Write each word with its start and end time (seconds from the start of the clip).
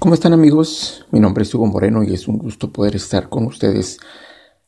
¿Cómo 0.00 0.14
están 0.14 0.32
amigos? 0.32 1.04
Mi 1.10 1.20
nombre 1.20 1.42
es 1.42 1.54
Hugo 1.54 1.66
Moreno 1.66 2.02
y 2.02 2.14
es 2.14 2.26
un 2.26 2.38
gusto 2.38 2.72
poder 2.72 2.96
estar 2.96 3.28
con 3.28 3.44
ustedes 3.44 3.98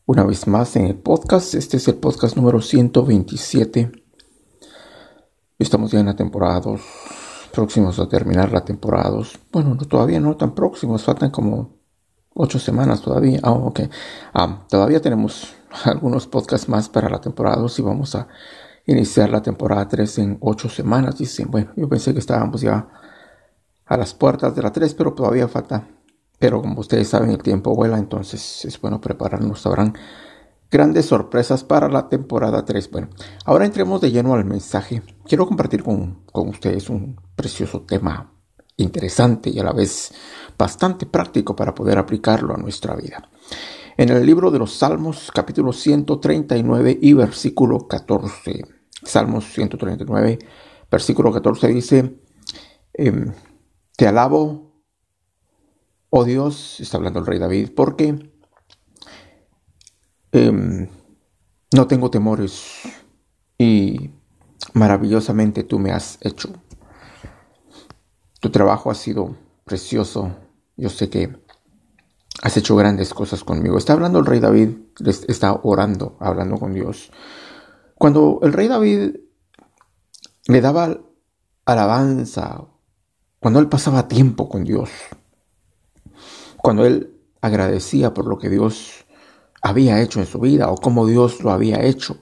una 0.04 0.24
vez 0.24 0.46
más 0.46 0.76
en 0.76 0.84
el 0.84 0.94
podcast. 0.94 1.54
Este 1.54 1.78
es 1.78 1.88
el 1.88 1.94
podcast 1.94 2.36
número 2.36 2.60
127. 2.60 3.90
Estamos 5.58 5.90
ya 5.90 6.00
en 6.00 6.06
la 6.06 6.16
temporada 6.16 6.60
2, 6.60 6.82
próximos 7.50 7.98
a 7.98 8.10
terminar 8.10 8.52
la 8.52 8.62
temporada 8.62 9.08
2. 9.08 9.38
Bueno, 9.50 9.74
todavía 9.78 10.20
no 10.20 10.36
tan 10.36 10.54
próximos, 10.54 11.02
faltan 11.02 11.30
como 11.30 11.78
8 12.34 12.58
semanas 12.58 13.00
todavía. 13.00 13.40
Ah, 13.42 13.52
ok. 13.52 13.80
Ah, 14.34 14.66
todavía 14.68 15.00
tenemos 15.00 15.54
algunos 15.84 16.26
podcasts 16.26 16.68
más 16.68 16.90
para 16.90 17.08
la 17.08 17.22
temporada 17.22 17.56
2 17.56 17.78
y 17.78 17.82
vamos 17.82 18.14
a 18.16 18.28
iniciar 18.84 19.30
la 19.30 19.40
temporada 19.40 19.88
3 19.88 20.18
en 20.18 20.38
8 20.42 20.68
semanas. 20.68 21.16
Dicen, 21.16 21.50
bueno, 21.50 21.72
yo 21.74 21.88
pensé 21.88 22.12
que 22.12 22.20
estábamos 22.20 22.60
ya 22.60 22.86
a 23.92 23.98
las 23.98 24.14
puertas 24.14 24.56
de 24.56 24.62
la 24.62 24.72
3, 24.72 24.94
pero 24.94 25.12
todavía 25.12 25.48
falta. 25.48 25.86
Pero 26.38 26.62
como 26.62 26.80
ustedes 26.80 27.08
saben, 27.08 27.30
el 27.30 27.42
tiempo 27.42 27.74
vuela, 27.74 27.98
entonces 27.98 28.64
es 28.64 28.80
bueno 28.80 29.02
prepararnos. 29.02 29.66
Habrán 29.66 29.92
grandes 30.70 31.04
sorpresas 31.04 31.62
para 31.62 31.90
la 31.90 32.08
temporada 32.08 32.64
3. 32.64 32.90
Bueno, 32.90 33.10
ahora 33.44 33.66
entremos 33.66 34.00
de 34.00 34.10
lleno 34.10 34.32
al 34.32 34.46
mensaje. 34.46 35.02
Quiero 35.26 35.46
compartir 35.46 35.82
con, 35.82 36.22
con 36.32 36.48
ustedes 36.48 36.88
un 36.88 37.20
precioso 37.36 37.82
tema 37.82 38.32
interesante 38.78 39.50
y 39.50 39.58
a 39.58 39.64
la 39.64 39.74
vez 39.74 40.10
bastante 40.56 41.04
práctico 41.04 41.54
para 41.54 41.74
poder 41.74 41.98
aplicarlo 41.98 42.54
a 42.54 42.58
nuestra 42.58 42.96
vida. 42.96 43.28
En 43.98 44.08
el 44.08 44.24
libro 44.24 44.50
de 44.50 44.58
los 44.58 44.72
Salmos, 44.72 45.30
capítulo 45.34 45.70
139 45.70 46.98
y 46.98 47.12
versículo 47.12 47.86
14. 47.86 48.64
Salmos 49.04 49.52
139, 49.52 50.38
versículo 50.90 51.30
14 51.30 51.68
dice, 51.68 52.16
em, 52.94 53.32
te 53.96 54.06
alabo, 54.06 54.72
oh 56.10 56.24
Dios, 56.24 56.80
está 56.80 56.96
hablando 56.96 57.20
el 57.20 57.26
rey 57.26 57.38
David, 57.38 57.70
porque 57.74 58.30
em, 60.32 60.88
no 61.74 61.86
tengo 61.86 62.10
temores 62.10 62.82
y 63.58 64.10
maravillosamente 64.74 65.64
tú 65.64 65.78
me 65.78 65.92
has 65.92 66.18
hecho. 66.20 66.50
Tu 68.40 68.50
trabajo 68.50 68.90
ha 68.90 68.94
sido 68.94 69.36
precioso. 69.64 70.36
Yo 70.76 70.88
sé 70.88 71.08
que 71.08 71.36
has 72.42 72.56
hecho 72.56 72.76
grandes 72.76 73.14
cosas 73.14 73.44
conmigo. 73.44 73.78
Está 73.78 73.92
hablando 73.92 74.18
el 74.18 74.26
rey 74.26 74.40
David, 74.40 74.70
está 75.28 75.60
orando, 75.62 76.16
hablando 76.18 76.56
con 76.58 76.74
Dios. 76.74 77.12
Cuando 77.94 78.40
el 78.42 78.52
rey 78.52 78.68
David 78.68 79.16
le 80.48 80.60
daba 80.60 80.98
alabanza 81.64 82.66
cuando 83.42 83.58
él 83.58 83.68
pasaba 83.68 84.06
tiempo 84.06 84.48
con 84.48 84.62
Dios, 84.62 84.88
cuando 86.58 86.86
él 86.86 87.18
agradecía 87.40 88.14
por 88.14 88.28
lo 88.28 88.38
que 88.38 88.48
Dios 88.48 89.04
había 89.60 90.00
hecho 90.00 90.20
en 90.20 90.26
su 90.26 90.38
vida 90.38 90.70
o 90.70 90.76
cómo 90.76 91.06
Dios 91.06 91.42
lo 91.42 91.50
había 91.50 91.82
hecho, 91.82 92.18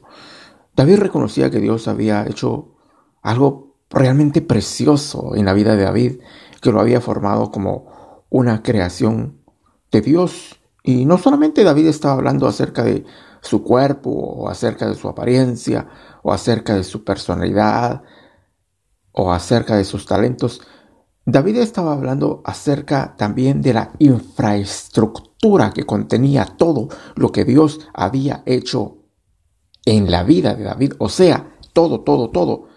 David 0.75 0.97
reconocía 0.97 1.51
que 1.51 1.61
Dios 1.61 1.89
había 1.89 2.27
hecho 2.27 2.75
algo 3.21 3.77
realmente 3.91 4.41
precioso 4.41 5.37
en 5.37 5.45
la 5.45 5.53
vida 5.53 5.77
de 5.77 5.85
David, 5.85 6.21
que 6.63 6.73
lo 6.73 6.81
había 6.81 7.03
formado 7.03 7.51
como 7.51 8.25
una 8.31 8.63
creación 8.63 9.43
de 9.93 10.01
Dios. 10.01 10.59
Y 10.85 11.05
no 11.05 11.19
solamente 11.19 11.65
David 11.65 11.89
estaba 11.89 12.15
hablando 12.15 12.47
acerca 12.47 12.83
de 12.83 13.05
su 13.43 13.63
cuerpo 13.63 14.09
o 14.09 14.49
acerca 14.49 14.89
de 14.89 14.95
su 14.95 15.07
apariencia 15.07 15.87
o 16.23 16.33
acerca 16.33 16.75
de 16.77 16.85
su 16.85 17.05
personalidad 17.05 18.05
o 19.13 19.31
acerca 19.31 19.77
de 19.77 19.85
sus 19.85 20.07
talentos, 20.07 20.63
David 21.33 21.57
estaba 21.57 21.93
hablando 21.93 22.43
acerca 22.45 23.15
también 23.17 23.61
de 23.63 23.75
la 23.75 23.93
infraestructura 23.99 25.73
que 25.73 25.85
contenía 25.85 26.45
todo 26.45 26.89
lo 27.17 27.31
que 27.33 27.45
Dios 27.45 27.81
había 27.93 28.43
hecho 28.47 28.99
en 29.85 30.11
la 30.11 30.23
vida 30.23 30.55
de 30.55 30.65
David. 30.65 30.95
O 30.99 31.09
sea, 31.09 31.57
todo, 31.73 32.01
todo, 32.01 32.31
todo. 32.31 32.69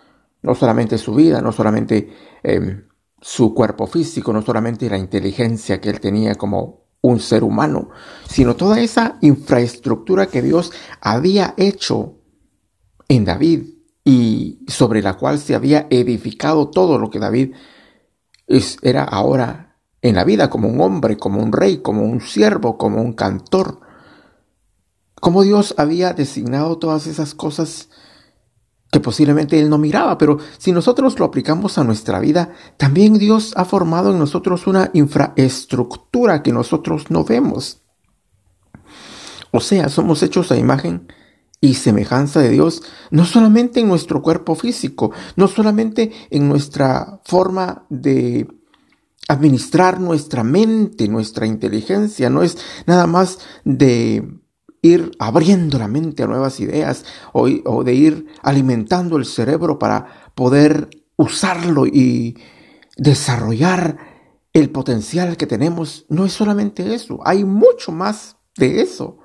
No 0.41 0.55
solamente 0.55 0.97
su 0.97 1.13
vida, 1.13 1.41
no 1.41 1.51
solamente 1.51 2.09
em, 2.43 2.85
su 3.21 3.53
cuerpo 3.53 3.87
físico, 3.87 4.33
no 4.33 4.41
solamente 4.41 4.89
la 4.89 4.97
inteligencia 4.97 5.79
que 5.79 5.89
él 5.89 5.99
tenía 5.99 6.35
como 6.35 6.83
un 7.01 7.19
ser 7.19 7.43
humano, 7.43 7.89
sino 8.27 8.55
toda 8.55 8.79
esa 8.79 9.17
infraestructura 9.21 10.27
que 10.27 10.41
Dios 10.41 10.71
había 11.01 11.53
hecho 11.57 12.15
en 13.07 13.25
David 13.25 13.73
y 14.05 14.59
sobre 14.67 15.01
la 15.01 15.13
cual 15.15 15.39
se 15.39 15.55
había 15.55 15.87
edificado 15.89 16.69
todo 16.69 16.97
lo 16.97 17.09
que 17.09 17.19
David 17.19 17.53
era 18.47 19.03
ahora 19.03 19.77
en 20.01 20.15
la 20.15 20.25
vida 20.25 20.49
como 20.49 20.67
un 20.67 20.81
hombre, 20.81 21.17
como 21.17 21.41
un 21.41 21.51
rey, 21.51 21.77
como 21.77 22.03
un 22.03 22.21
siervo, 22.21 22.77
como 22.77 23.01
un 23.01 23.13
cantor. 23.13 23.79
Como 25.15 25.43
Dios 25.43 25.73
había 25.77 26.13
designado 26.13 26.77
todas 26.77 27.07
esas 27.07 27.33
cosas 27.33 27.89
que 28.91 28.99
posiblemente 28.99 29.59
Él 29.59 29.69
no 29.69 29.79
miraba, 29.79 30.17
pero 30.17 30.37
si 30.59 30.71
nosotros 30.71 31.17
lo 31.17 31.25
aplicamos 31.25 31.77
a 31.77 31.83
nuestra 31.83 32.19
vida, 32.19 32.51
también 32.77 33.17
Dios 33.17 33.53
ha 33.55 33.65
formado 33.65 34.11
en 34.11 34.19
nosotros 34.19 34.67
una 34.67 34.91
infraestructura 34.93 36.43
que 36.43 36.51
nosotros 36.51 37.09
no 37.09 37.23
vemos. 37.23 37.81
O 39.51 39.61
sea, 39.61 39.89
somos 39.89 40.21
hechos 40.21 40.51
a 40.51 40.57
imagen 40.57 41.07
y 41.63 41.75
semejanza 41.75 42.41
de 42.41 42.49
Dios, 42.49 42.83
no 43.09 43.23
solamente 43.23 43.79
en 43.79 43.87
nuestro 43.87 44.21
cuerpo 44.21 44.53
físico, 44.53 45.11
no 45.37 45.47
solamente 45.47 46.11
en 46.29 46.49
nuestra 46.49 47.21
forma 47.23 47.85
de 47.89 48.49
administrar 49.29 50.01
nuestra 50.01 50.43
mente, 50.43 51.07
nuestra 51.07 51.47
inteligencia, 51.47 52.29
no 52.29 52.43
es 52.43 52.57
nada 52.85 53.07
más 53.07 53.39
de 53.63 54.41
ir 54.81 55.11
abriendo 55.19 55.79
la 55.79 55.87
mente 55.87 56.23
a 56.23 56.27
nuevas 56.27 56.59
ideas 56.59 57.05
o, 57.31 57.47
de 57.85 57.93
ir 57.93 58.27
alimentando 58.41 59.15
el 59.15 59.23
cerebro 59.23 59.79
para 59.79 60.31
poder 60.35 60.89
usarlo 61.15 61.87
y 61.87 62.37
desarrollar 62.97 63.99
el 64.51 64.69
potencial 64.69 65.37
que 65.37 65.47
tenemos. 65.47 66.05
No 66.09 66.25
es 66.25 66.33
solamente 66.33 66.93
eso, 66.93 67.21
hay 67.23 67.45
mucho 67.45 67.93
más 67.93 68.35
de 68.57 68.81
eso 68.81 69.22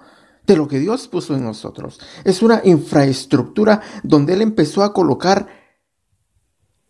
de 0.48 0.56
lo 0.56 0.66
que 0.66 0.80
Dios 0.80 1.06
puso 1.06 1.36
en 1.36 1.44
nosotros. 1.44 2.00
Es 2.24 2.42
una 2.42 2.62
infraestructura 2.64 3.82
donde 4.02 4.32
Él 4.32 4.42
empezó 4.42 4.82
a 4.82 4.94
colocar 4.94 5.46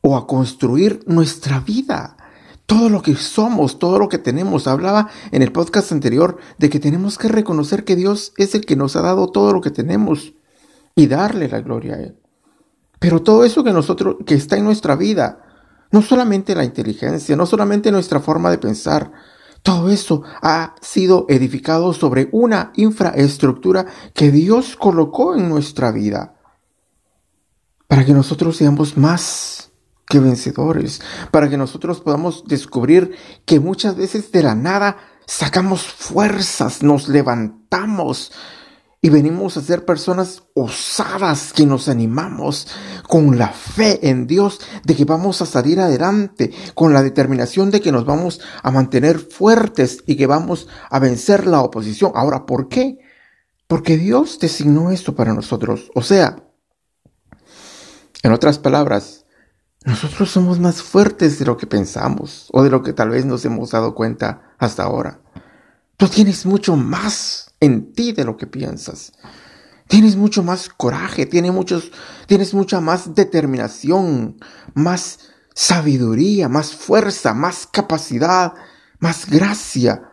o 0.00 0.16
a 0.16 0.26
construir 0.26 1.00
nuestra 1.06 1.58
vida. 1.60 2.16
Todo 2.66 2.88
lo 2.88 3.02
que 3.02 3.16
somos, 3.16 3.80
todo 3.80 3.98
lo 3.98 4.08
que 4.08 4.18
tenemos. 4.18 4.68
Hablaba 4.68 5.10
en 5.32 5.42
el 5.42 5.50
podcast 5.50 5.90
anterior 5.90 6.38
de 6.58 6.70
que 6.70 6.78
tenemos 6.78 7.18
que 7.18 7.28
reconocer 7.28 7.84
que 7.84 7.96
Dios 7.96 8.32
es 8.36 8.54
el 8.54 8.64
que 8.64 8.76
nos 8.76 8.94
ha 8.94 9.02
dado 9.02 9.28
todo 9.28 9.52
lo 9.52 9.60
que 9.60 9.70
tenemos 9.70 10.34
y 10.94 11.08
darle 11.08 11.48
la 11.48 11.60
gloria 11.60 11.94
a 11.94 12.00
Él. 12.00 12.16
Pero 13.00 13.22
todo 13.22 13.44
eso 13.44 13.64
que 13.64 13.72
nosotros, 13.72 14.16
que 14.24 14.34
está 14.34 14.56
en 14.56 14.64
nuestra 14.64 14.94
vida, 14.94 15.42
no 15.90 16.00
solamente 16.02 16.54
la 16.54 16.64
inteligencia, 16.64 17.34
no 17.34 17.46
solamente 17.46 17.90
nuestra 17.90 18.20
forma 18.20 18.50
de 18.50 18.58
pensar, 18.58 19.10
todo 19.68 19.90
eso 19.90 20.22
ha 20.40 20.76
sido 20.80 21.26
edificado 21.28 21.92
sobre 21.92 22.30
una 22.32 22.72
infraestructura 22.76 23.84
que 24.14 24.30
Dios 24.30 24.76
colocó 24.76 25.36
en 25.36 25.50
nuestra 25.50 25.92
vida 25.92 26.36
para 27.86 28.06
que 28.06 28.14
nosotros 28.14 28.56
seamos 28.56 28.96
más 28.96 29.70
que 30.06 30.20
vencedores, 30.20 31.02
para 31.30 31.50
que 31.50 31.58
nosotros 31.58 32.00
podamos 32.00 32.44
descubrir 32.46 33.14
que 33.44 33.60
muchas 33.60 33.94
veces 33.94 34.32
de 34.32 34.42
la 34.42 34.54
nada 34.54 34.96
sacamos 35.26 35.82
fuerzas, 35.82 36.82
nos 36.82 37.10
levantamos, 37.10 38.32
y 39.00 39.10
venimos 39.10 39.56
a 39.56 39.62
ser 39.62 39.84
personas 39.84 40.42
osadas 40.54 41.52
que 41.52 41.66
nos 41.66 41.88
animamos 41.88 42.66
con 43.06 43.38
la 43.38 43.48
fe 43.48 44.08
en 44.08 44.26
Dios 44.26 44.60
de 44.84 44.96
que 44.96 45.04
vamos 45.04 45.40
a 45.40 45.46
salir 45.46 45.78
adelante, 45.78 46.52
con 46.74 46.92
la 46.92 47.02
determinación 47.02 47.70
de 47.70 47.80
que 47.80 47.92
nos 47.92 48.04
vamos 48.04 48.40
a 48.62 48.70
mantener 48.70 49.20
fuertes 49.20 50.02
y 50.06 50.16
que 50.16 50.26
vamos 50.26 50.68
a 50.90 50.98
vencer 50.98 51.46
la 51.46 51.60
oposición. 51.60 52.12
Ahora, 52.14 52.44
¿por 52.44 52.68
qué? 52.68 52.98
Porque 53.68 53.96
Dios 53.96 54.38
designó 54.40 54.90
esto 54.90 55.14
para 55.14 55.32
nosotros. 55.32 55.90
O 55.94 56.02
sea, 56.02 56.44
en 58.22 58.32
otras 58.32 58.58
palabras, 58.58 59.26
nosotros 59.84 60.30
somos 60.30 60.58
más 60.58 60.82
fuertes 60.82 61.38
de 61.38 61.44
lo 61.44 61.56
que 61.56 61.68
pensamos 61.68 62.48
o 62.52 62.64
de 62.64 62.70
lo 62.70 62.82
que 62.82 62.92
tal 62.92 63.10
vez 63.10 63.24
nos 63.24 63.44
hemos 63.44 63.70
dado 63.70 63.94
cuenta 63.94 64.54
hasta 64.58 64.82
ahora. 64.82 65.20
Tú 65.96 66.08
tienes 66.08 66.46
mucho 66.46 66.74
más 66.74 67.47
en 67.60 67.92
ti 67.92 68.12
de 68.12 68.24
lo 68.24 68.36
que 68.36 68.46
piensas. 68.46 69.12
Tienes 69.88 70.16
mucho 70.16 70.42
más 70.42 70.68
coraje, 70.68 71.26
tienes, 71.26 71.52
muchos, 71.52 71.90
tienes 72.26 72.52
mucha 72.52 72.80
más 72.80 73.14
determinación, 73.14 74.38
más 74.74 75.20
sabiduría, 75.54 76.48
más 76.48 76.74
fuerza, 76.74 77.32
más 77.34 77.66
capacidad, 77.66 78.52
más 79.00 79.28
gracia. 79.30 80.10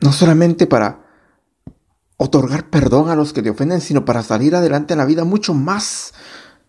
No 0.00 0.12
solamente 0.12 0.66
para 0.66 1.04
otorgar 2.16 2.70
perdón 2.70 3.10
a 3.10 3.16
los 3.16 3.32
que 3.32 3.42
te 3.42 3.50
ofenden, 3.50 3.80
sino 3.80 4.04
para 4.04 4.22
salir 4.22 4.56
adelante 4.56 4.94
en 4.94 4.98
la 4.98 5.04
vida 5.04 5.24
mucho 5.24 5.52
más 5.52 6.14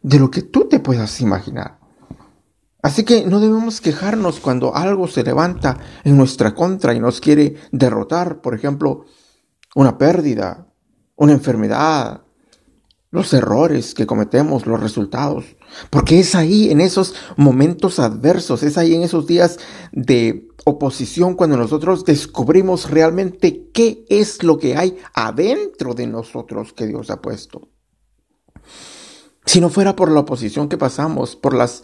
de 0.01 0.19
lo 0.19 0.29
que 0.29 0.41
tú 0.41 0.67
te 0.67 0.79
puedas 0.79 1.21
imaginar. 1.21 1.79
Así 2.85 3.03
que 3.03 3.25
no 3.25 3.39
debemos 3.39 3.81
quejarnos 3.81 4.39
cuando 4.39 4.75
algo 4.75 5.07
se 5.07 5.23
levanta 5.23 5.79
en 6.03 6.15
nuestra 6.15 6.53
contra 6.53 6.93
y 6.93 6.99
nos 6.99 7.19
quiere 7.19 7.55
derrotar, 7.71 8.41
por 8.41 8.53
ejemplo, 8.53 9.05
una 9.73 9.97
pérdida, 9.97 10.67
una 11.15 11.31
enfermedad, 11.31 12.21
los 13.09 13.33
errores 13.33 13.95
que 13.95 14.05
cometemos, 14.05 14.67
los 14.67 14.79
resultados. 14.79 15.45
Porque 15.89 16.19
es 16.19 16.35
ahí, 16.35 16.69
en 16.69 16.79
esos 16.79 17.15
momentos 17.37 17.97
adversos, 17.97 18.61
es 18.61 18.77
ahí 18.77 18.93
en 18.93 19.01
esos 19.01 19.25
días 19.25 19.57
de 19.91 20.47
oposición 20.63 21.33
cuando 21.33 21.57
nosotros 21.57 22.05
descubrimos 22.05 22.91
realmente 22.91 23.67
qué 23.73 24.05
es 24.09 24.43
lo 24.43 24.59
que 24.59 24.77
hay 24.77 24.95
adentro 25.15 25.95
de 25.95 26.05
nosotros 26.05 26.71
que 26.71 26.85
Dios 26.85 27.09
ha 27.09 27.19
puesto. 27.19 27.67
Si 29.47 29.59
no 29.59 29.69
fuera 29.69 29.95
por 29.95 30.11
la 30.11 30.19
oposición 30.19 30.69
que 30.69 30.77
pasamos, 30.77 31.35
por 31.35 31.55
las 31.55 31.83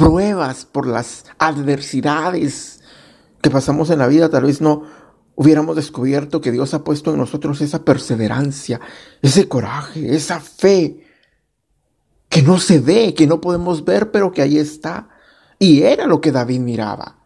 pruebas, 0.00 0.64
por 0.64 0.86
las 0.86 1.26
adversidades 1.38 2.80
que 3.42 3.50
pasamos 3.50 3.90
en 3.90 3.98
la 3.98 4.06
vida, 4.06 4.30
tal 4.30 4.44
vez 4.44 4.62
no 4.62 4.84
hubiéramos 5.34 5.76
descubierto 5.76 6.40
que 6.40 6.52
Dios 6.52 6.72
ha 6.72 6.84
puesto 6.84 7.10
en 7.10 7.18
nosotros 7.18 7.60
esa 7.60 7.84
perseverancia, 7.84 8.80
ese 9.20 9.46
coraje, 9.46 10.14
esa 10.14 10.40
fe 10.40 11.06
que 12.30 12.42
no 12.42 12.58
se 12.58 12.80
ve, 12.80 13.12
que 13.12 13.26
no 13.26 13.42
podemos 13.42 13.84
ver, 13.84 14.10
pero 14.10 14.32
que 14.32 14.40
ahí 14.40 14.56
está. 14.56 15.08
Y 15.58 15.82
era 15.82 16.06
lo 16.06 16.20
que 16.20 16.32
David 16.32 16.60
miraba. 16.60 17.18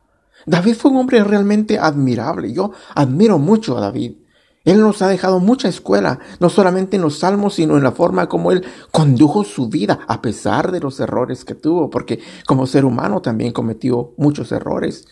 David 0.45 0.75
fue 0.75 0.91
un 0.91 0.97
hombre 0.97 1.23
realmente 1.23 1.79
admirable. 1.79 2.53
Yo 2.53 2.73
admiro 2.95 3.39
mucho 3.39 3.77
a 3.77 3.81
David. 3.81 4.15
Él 4.65 4.81
nos 4.81 5.03
ha 5.03 5.09
dejado 5.09 5.41
mucha 5.41 5.69
escuela, 5.69 6.19
no 6.41 6.49
solamente 6.49 6.97
en 6.97 7.03
los 7.03 7.19
salmos, 7.19 7.55
sino 7.55 7.77
en 7.77 7.83
la 7.83 7.93
forma 7.93 8.29
como 8.29 8.51
Él 8.51 8.65
condujo 8.91 9.45
su 9.45 9.69
vida, 9.69 10.01
a 10.09 10.23
pesar 10.23 10.73
de 10.73 10.81
los 10.81 10.99
errores 11.01 11.45
que 11.45 11.55
tuvo, 11.55 11.91
porque 11.91 12.21
como 12.47 12.67
ser 12.67 12.85
humano 12.87 13.21
también 13.21 13.53
cometió 13.53 14.15
muchos 14.17 14.53
errores. 14.53 15.07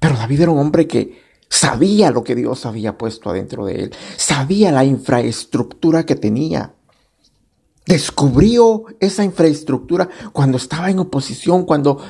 Pero 0.00 0.16
David 0.16 0.42
era 0.42 0.50
un 0.50 0.58
hombre 0.58 0.88
que 0.88 1.22
sabía 1.48 2.10
lo 2.10 2.24
que 2.24 2.34
Dios 2.34 2.66
había 2.66 2.98
puesto 2.98 3.30
adentro 3.30 3.64
de 3.64 3.84
él, 3.84 3.94
sabía 4.16 4.72
la 4.72 4.84
infraestructura 4.84 6.04
que 6.04 6.16
tenía. 6.16 6.74
Descubrió 7.86 8.86
esa 8.98 9.22
infraestructura 9.22 10.08
cuando 10.32 10.56
estaba 10.56 10.90
en 10.90 10.98
oposición, 10.98 11.64
cuando 11.64 12.02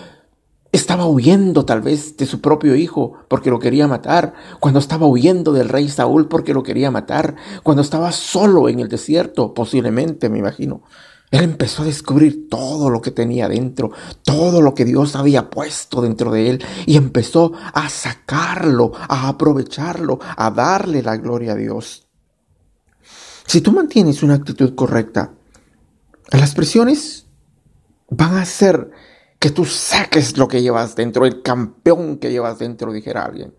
estaba 0.77 1.07
huyendo 1.07 1.65
tal 1.65 1.81
vez 1.81 2.17
de 2.17 2.27
su 2.27 2.41
propio 2.41 2.77
hijo 2.77 3.15
porque 3.29 3.51
lo 3.51 3.59
quería 3.59 3.89
matar, 3.89 4.35
cuando 4.61 4.79
estaba 4.79 5.07
huyendo 5.07 5.53
del 5.53 5.69
rey 5.69 5.89
Saúl 5.89 6.29
porque 6.29 6.55
lo 6.55 6.63
quería 6.63 6.91
matar, 6.91 7.37
cuando 7.63 7.83
estaba 7.83 8.13
solo 8.13 8.69
en 8.69 8.81
el 8.81 8.89
desierto, 8.89 9.55
posiblemente, 9.55 10.29
me 10.29 10.39
imagino. 10.39 10.83
Él 11.31 11.43
empezó 11.43 11.83
a 11.83 11.87
descubrir 11.87 12.49
todo 12.49 12.89
lo 12.89 13.01
que 13.01 13.11
tenía 13.11 13.49
dentro, 13.49 13.91
todo 14.23 14.63
lo 14.63 14.75
que 14.75 14.85
Dios 14.85 15.17
había 15.17 15.51
puesto 15.51 16.01
dentro 16.01 16.31
de 16.31 16.51
él 16.51 16.65
y 16.87 16.97
empezó 16.97 17.53
a 17.73 17.89
sacarlo, 17.89 18.93
a 18.95 19.29
aprovecharlo, 19.29 20.21
a 20.37 20.51
darle 20.51 21.03
la 21.03 21.17
gloria 21.17 21.53
a 21.53 21.57
Dios. 21.57 22.07
Si 23.47 23.61
tú 23.61 23.73
mantienes 23.73 24.23
una 24.23 24.35
actitud 24.35 24.75
correcta, 24.75 25.33
las 26.31 26.55
presiones 26.55 27.27
van 28.09 28.37
a 28.37 28.45
ser 28.45 28.91
que 29.39 29.51
tú 29.51 29.65
saques 29.65 30.39
lo 30.39 30.49
que 30.49 30.63
llevas 30.63 30.97
dentro, 30.97 31.27
el 31.27 31.43
campeón 31.43 32.19
que 32.19 32.31
llevas 32.31 32.59
dentro, 32.59 32.93
dijera 32.93 33.25
alguien. 33.25 33.55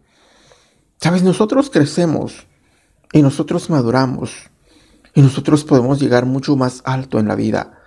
Sabes, 0.99 1.23
nosotros 1.23 1.69
crecemos 1.69 2.47
y 3.13 3.21
nosotros 3.21 3.69
maduramos 3.69 4.49
y 5.13 5.21
nosotros 5.21 5.63
podemos 5.63 5.99
llegar 5.99 6.25
mucho 6.25 6.55
más 6.55 6.81
alto 6.85 7.19
en 7.19 7.27
la 7.27 7.35
vida, 7.35 7.79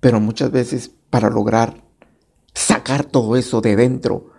pero 0.00 0.20
muchas 0.20 0.50
veces 0.50 0.90
para 1.10 1.30
lograr 1.30 1.82
sacar 2.54 3.04
todo 3.04 3.36
eso 3.36 3.60
de 3.60 3.76
dentro 3.76 4.32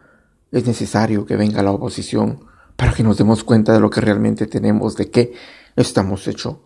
es 0.51 0.65
necesario 0.65 1.25
que 1.25 1.35
venga 1.35 1.63
la 1.63 1.71
oposición 1.71 2.45
para 2.75 2.93
que 2.93 3.03
nos 3.03 3.17
demos 3.17 3.43
cuenta 3.43 3.73
de 3.73 3.79
lo 3.79 3.89
que 3.89 4.01
realmente 4.01 4.47
tenemos, 4.47 4.95
de 4.95 5.09
qué 5.09 5.33
estamos 5.75 6.27
hechos, 6.27 6.57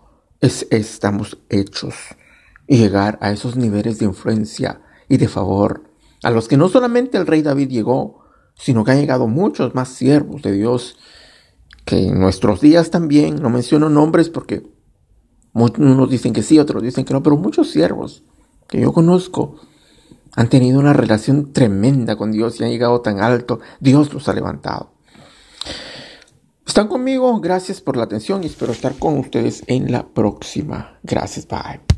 es, 0.42 0.68
estamos 0.70 1.38
hechos 1.50 1.96
y 2.68 2.78
llegar 2.78 3.18
a 3.22 3.32
esos 3.32 3.56
niveles 3.56 4.00
de 4.00 4.06
influencia 4.06 4.82
y 5.10 5.18
de 5.18 5.28
favor 5.28 5.87
a 6.24 6.32
los 6.32 6.48
que 6.48 6.58
no 6.58 6.70
solamente 6.70 7.18
el 7.18 7.28
rey 7.28 7.42
David 7.42 7.70
llegó, 7.70 8.24
sino 8.56 8.84
que 8.84 8.92
han 8.92 9.00
llegado 9.00 9.28
muchos 9.28 9.76
más 9.76 9.90
siervos 9.90 10.42
de 10.42 10.52
Dios, 10.52 10.98
que 11.86 12.08
en 12.08 12.20
nuestros 12.20 12.62
días 12.62 12.90
también, 12.92 13.42
no 13.42 13.50
menciono 13.50 13.90
nombres 13.90 14.30
porque 14.30 14.64
unos 15.54 16.10
dicen 16.10 16.34
que 16.34 16.44
sí, 16.44 16.60
otros 16.60 16.84
dicen 16.84 17.06
que 17.06 17.14
no, 17.14 17.24
pero 17.24 17.38
muchos 17.38 17.72
siervos 17.72 18.24
que 18.68 18.80
yo 18.82 18.94
conozco 18.94 19.56
han 20.36 20.50
tenido 20.50 20.80
una 20.80 20.94
relación 20.94 21.52
tremenda 21.52 22.16
con 22.16 22.32
Dios 22.32 22.60
y 22.60 22.64
han 22.64 22.70
llegado 22.70 23.02
tan 23.02 23.22
alto, 23.22 23.60
Dios 23.80 24.14
los 24.14 24.28
ha 24.30 24.34
levantado. 24.34 24.92
Están 26.66 26.90
conmigo, 26.90 27.40
gracias 27.40 27.82
por 27.82 27.98
la 27.98 28.04
atención 28.04 28.44
y 28.44 28.48
espero 28.48 28.72
estar 28.72 28.94
con 29.00 29.18
ustedes 29.18 29.64
en 29.66 29.92
la 29.92 30.08
próxima. 30.08 31.00
Gracias, 31.02 31.48
bye. 31.48 31.82